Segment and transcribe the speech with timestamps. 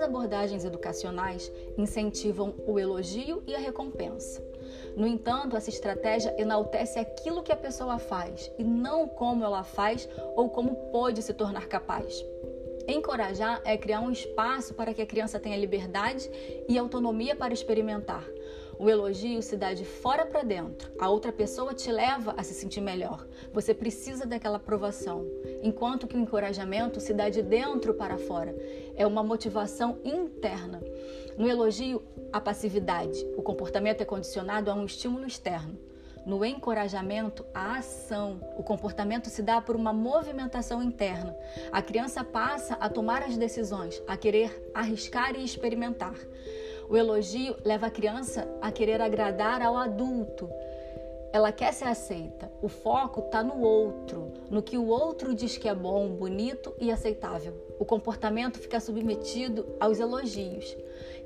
[0.00, 4.42] várias abordagens educacionais incentivam o elogio e a recompensa.
[4.96, 10.08] No entanto, essa estratégia enaltece aquilo que a pessoa faz e não como ela faz
[10.34, 12.24] ou como pode se tornar capaz.
[12.88, 16.30] Encorajar é criar um espaço para que a criança tenha liberdade
[16.68, 18.24] e autonomia para experimentar.
[18.80, 20.90] O elogio se dá de fora para dentro.
[20.98, 23.26] A outra pessoa te leva a se sentir melhor.
[23.52, 25.26] Você precisa daquela aprovação.
[25.62, 28.56] Enquanto que o encorajamento se dá de dentro para fora.
[28.96, 30.80] É uma motivação interna.
[31.36, 33.22] No elogio, a passividade.
[33.36, 35.78] O comportamento é condicionado a um estímulo externo.
[36.24, 38.40] No encorajamento, a ação.
[38.56, 41.36] O comportamento se dá por uma movimentação interna.
[41.70, 46.14] A criança passa a tomar as decisões, a querer arriscar e experimentar.
[46.90, 50.50] O elogio leva a criança a querer agradar ao adulto.
[51.32, 52.50] Ela quer ser aceita.
[52.60, 56.90] O foco está no outro, no que o outro diz que é bom, bonito e
[56.90, 57.54] aceitável.
[57.78, 60.76] O comportamento fica submetido aos elogios.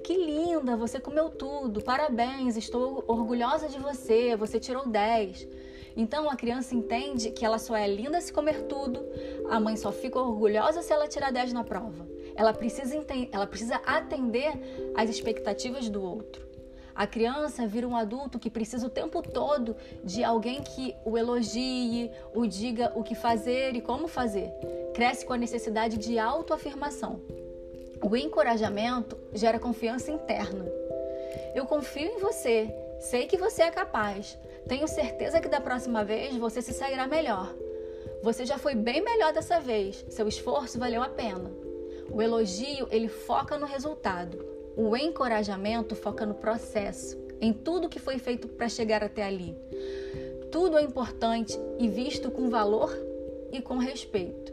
[0.05, 5.49] Que linda, você comeu tudo, parabéns, estou orgulhosa de você, você tirou 10.
[5.97, 9.03] Então a criança entende que ela só é linda se comer tudo,
[9.49, 12.14] a mãe só fica orgulhosa se ela tirar 10 na prova.
[12.37, 12.97] Ela precisa,
[13.33, 14.53] ela precisa atender
[14.95, 16.45] às expectativas do outro.
[16.95, 22.11] A criança vira um adulto que precisa o tempo todo de alguém que o elogie,
[22.33, 24.53] o diga o que fazer e como fazer.
[24.95, 27.21] Cresce com a necessidade de autoafirmação.
[28.01, 30.65] O encorajamento gera confiança interna.
[31.53, 36.37] Eu confio em você, sei que você é capaz, tenho certeza que da próxima vez
[36.37, 37.53] você se sairá melhor.
[38.23, 41.51] Você já foi bem melhor dessa vez, seu esforço valeu a pena.
[42.11, 44.45] O elogio, ele foca no resultado.
[44.77, 49.57] O encorajamento foca no processo, em tudo que foi feito para chegar até ali.
[50.51, 52.93] Tudo é importante e visto com valor
[53.53, 54.53] e com respeito.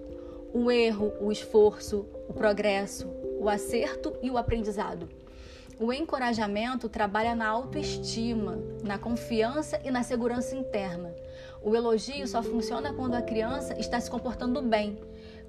[0.53, 3.08] O erro, o esforço, o progresso,
[3.39, 5.08] o acerto e o aprendizado.
[5.80, 11.15] O encorajamento trabalha na autoestima, na confiança e na segurança interna.
[11.64, 14.99] O elogio só funciona quando a criança está se comportando bem,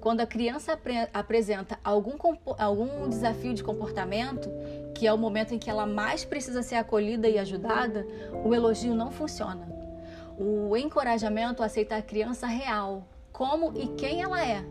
[0.03, 0.77] quando a criança
[1.13, 2.17] apresenta algum,
[2.57, 4.49] algum desafio de comportamento,
[4.93, 8.05] que é o momento em que ela mais precisa ser acolhida e ajudada,
[8.43, 9.65] o elogio não funciona.
[10.37, 14.65] O encorajamento aceita a criança real, como e quem ela é.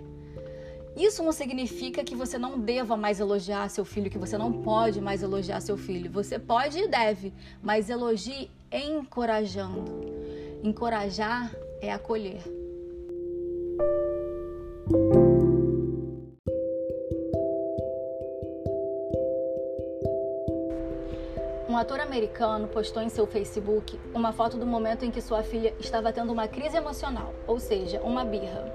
[0.94, 5.00] Isso não significa que você não deva mais elogiar seu filho, que você não pode
[5.00, 6.12] mais elogiar seu filho.
[6.12, 7.32] Você pode e deve,
[7.62, 10.12] mas elogie encorajando.
[10.62, 11.50] Encorajar
[11.80, 12.61] é acolher.
[21.72, 25.72] Um ator americano postou em seu Facebook uma foto do momento em que sua filha
[25.80, 28.70] estava tendo uma crise emocional, ou seja, uma birra.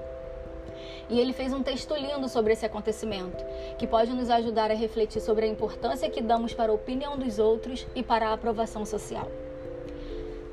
[1.08, 3.36] E ele fez um texto lindo sobre esse acontecimento,
[3.78, 7.38] que pode nos ajudar a refletir sobre a importância que damos para a opinião dos
[7.38, 9.30] outros e para a aprovação social.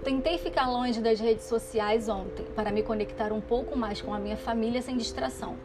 [0.03, 4.19] Tentei ficar longe das redes sociais ontem para me conectar um pouco mais com a
[4.19, 5.55] minha família sem distração.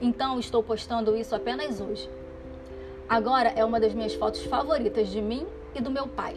[0.00, 2.08] Então estou postando isso apenas hoje.
[3.06, 5.46] Agora é uma das minhas fotos favoritas de mim
[5.76, 6.36] e do meu pai.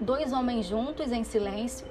[0.00, 1.86] Dois homens juntos em silêncio,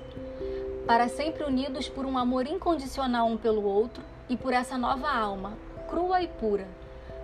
[0.85, 5.57] para sempre unidos por um amor incondicional um pelo outro e por essa nova alma,
[5.89, 6.67] crua e pura,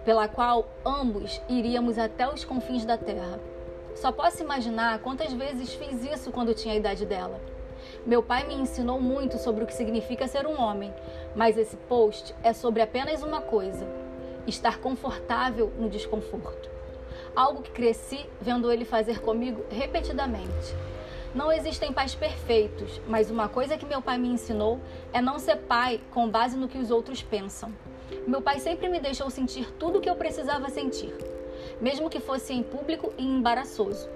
[0.04, 3.40] pela qual ambos iríamos até os confins da terra.
[3.96, 7.40] Só posso imaginar quantas vezes fiz isso quando tinha a idade dela.
[8.06, 10.92] Meu pai me ensinou muito sobre o que significa ser um homem,
[11.36, 13.88] mas esse post é sobre apenas uma coisa:
[14.48, 16.73] estar confortável no desconforto
[17.36, 20.76] algo que cresci vendo ele fazer comigo repetidamente.
[21.34, 24.80] Não existem pais perfeitos, mas uma coisa que meu pai me ensinou
[25.12, 27.74] é não ser pai com base no que os outros pensam.
[28.28, 31.12] Meu pai sempre me deixou sentir tudo o que eu precisava sentir,
[31.82, 34.08] mesmo que fosse em público e embaraçoso.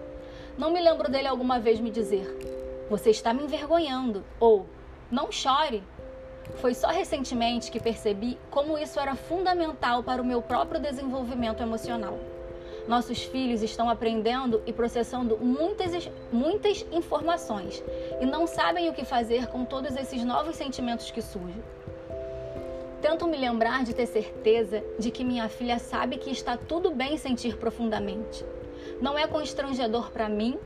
[0.58, 4.68] Não me lembro dele alguma vez me dizer: Você está me envergonhando, ou
[5.10, 5.84] Não chore.
[6.62, 12.18] Foi só recentemente que percebi como isso era fundamental para o meu próprio desenvolvimento emocional.
[12.88, 17.84] Nossos filhos estão aprendendo e processando muitas, muitas informações
[18.22, 21.62] e não sabem o que fazer com todos esses novos sentimentos que surgem.
[23.02, 27.18] Tento me lembrar de ter certeza de que minha filha sabe que está tudo bem
[27.18, 28.46] sentir profundamente.
[29.02, 30.58] Não é constrangedor para mim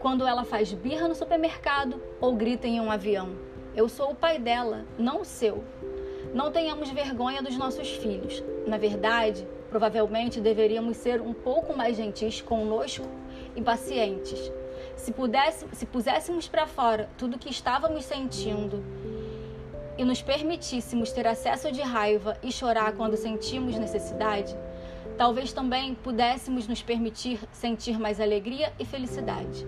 [0.00, 3.36] quando ela faz birra no supermercado ou grita em um avião.
[3.74, 5.62] Eu sou o pai dela, não o seu.
[6.32, 8.42] Não tenhamos vergonha dos nossos filhos.
[8.66, 9.46] Na verdade,
[9.76, 13.04] Provavelmente deveríamos ser um pouco mais gentis conosco
[13.54, 14.50] e pacientes.
[14.96, 18.82] Se, pudesse, se puséssemos para fora tudo o que estávamos sentindo
[19.98, 24.56] e nos permitíssemos ter acesso de raiva e chorar quando sentimos necessidade,
[25.18, 29.66] talvez também pudéssemos nos permitir sentir mais alegria e felicidade.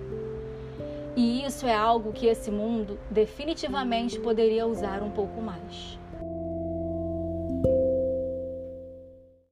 [1.16, 5.98] E isso é algo que esse mundo definitivamente poderia usar um pouco mais.